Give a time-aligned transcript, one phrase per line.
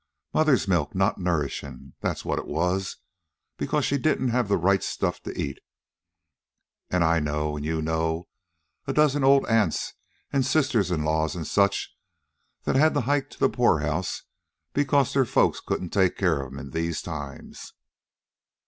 [0.33, 2.97] Mother's milk not nourishin', that's what it was,
[3.57, 5.59] because she didn't have the right stuff to eat.
[6.89, 8.27] An' I know, an' you know,
[8.87, 9.93] a dozen old aunts,
[10.33, 11.95] an' sister in laws, an' such,
[12.63, 14.23] that's had to hike to the poorhouse
[14.73, 17.73] because their folks couldn't take care of 'em in these times."